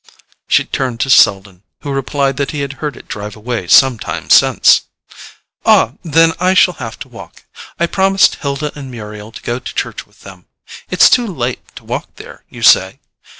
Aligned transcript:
She 0.47 0.65
turned 0.65 0.99
to 1.01 1.11
Selden, 1.11 1.61
who 1.81 1.91
replied 1.93 2.37
that 2.37 2.49
he 2.49 2.61
had 2.61 2.73
heard 2.81 2.97
it 2.97 3.07
drive 3.07 3.35
away 3.35 3.67
some 3.67 3.99
time 3.99 4.31
since. 4.31 4.81
"Ah, 5.63 5.93
then 6.01 6.33
I 6.39 6.55
shall 6.55 6.73
have 6.81 6.97
to 7.01 7.07
walk; 7.07 7.43
I 7.79 7.85
promised 7.85 8.37
Hilda 8.41 8.71
and 8.73 8.89
Muriel 8.89 9.31
to 9.31 9.43
go 9.43 9.59
to 9.59 9.75
church 9.75 10.07
with 10.07 10.21
them. 10.21 10.47
It's 10.89 11.07
too 11.07 11.27
late 11.27 11.61
to 11.75 11.83
walk 11.83 12.15
there, 12.15 12.43
you 12.49 12.63
say? 12.63 12.99